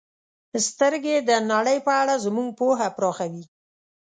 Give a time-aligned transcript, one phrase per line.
[0.67, 3.43] •سترګې د نړۍ په اړه زموږ پوهه پراخوي.